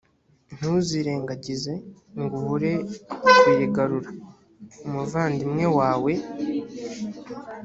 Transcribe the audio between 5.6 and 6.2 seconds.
wawe.